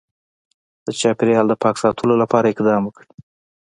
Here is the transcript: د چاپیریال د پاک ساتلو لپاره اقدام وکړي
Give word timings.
د 0.85 0.87
چاپیریال 0.99 1.45
د 1.49 1.53
پاک 1.63 1.75
ساتلو 1.83 2.13
لپاره 2.23 2.45
اقدام 2.53 2.81
وکړي 2.85 3.09